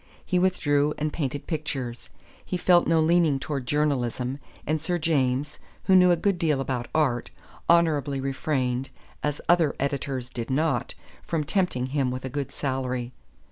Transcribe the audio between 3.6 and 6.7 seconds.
journalism, and Sir James, who knew a good deal